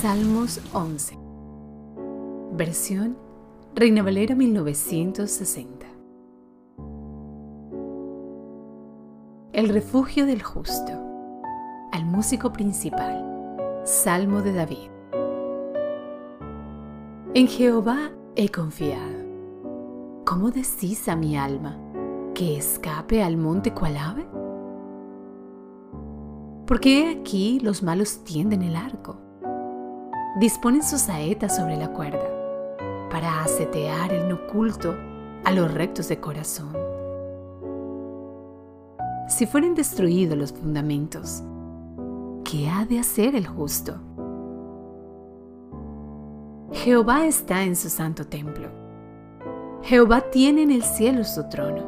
[0.00, 1.18] Salmos 11.
[2.52, 3.18] Versión
[3.74, 5.86] Reina Valera 1960.
[9.52, 10.90] El refugio del justo.
[11.92, 13.82] Al músico principal.
[13.84, 14.88] Salmo de David.
[17.34, 19.18] En Jehová he confiado.
[20.24, 21.76] ¿Cómo decís a mi alma
[22.34, 24.26] que escape al monte cual ave?
[26.66, 29.18] Porque he aquí los malos tienden el arco,
[30.40, 32.26] disponen sus saetas sobre la cuerda
[33.10, 34.96] para asetear en oculto
[35.44, 36.74] a los rectos de corazón.
[39.28, 41.42] Si fueren destruidos los fundamentos,
[42.42, 44.00] ¿qué ha de hacer el justo?
[46.72, 48.70] Jehová está en su santo templo.
[49.82, 51.84] Jehová tiene en el cielo su trono.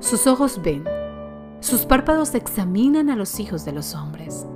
[0.00, 0.84] Sus ojos ven,
[1.60, 4.46] sus párpados examinan a los hijos de los hombres.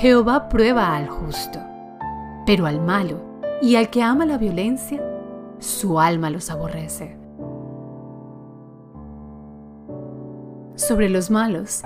[0.00, 1.58] Jehová prueba al justo,
[2.46, 3.20] pero al malo
[3.60, 5.02] y al que ama la violencia,
[5.58, 7.16] su alma los aborrece.
[10.76, 11.82] Sobre los malos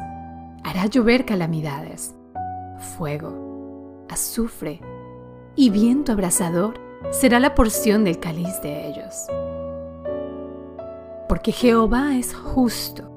[0.63, 2.15] hará llover calamidades,
[2.99, 4.83] fuego, azufre
[5.57, 6.75] y viento abrasador
[7.13, 9.27] será la porción del cáliz de ellos.
[11.31, 13.11] Porque Jehová es justo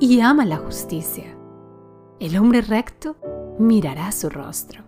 [0.00, 1.34] y ama la justicia.
[2.20, 3.16] El hombre recto
[3.58, 4.87] mirará su rostro.